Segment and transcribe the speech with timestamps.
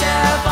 [0.00, 0.49] devil.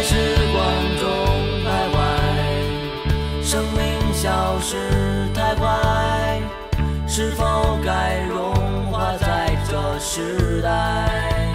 [0.00, 0.14] 在时
[0.50, 0.64] 光
[0.98, 1.10] 中
[1.62, 4.78] 徘徊生命消逝
[5.34, 6.40] 太快
[7.06, 8.54] 是否该融
[8.90, 11.49] 化在这时代？